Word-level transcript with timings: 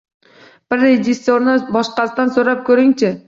Bir 0.73 0.79
rejissyorni 0.83 1.55
boshqasidan 1.77 2.33
so‘rab 2.39 2.65
ko‘ringchi. 2.71 3.13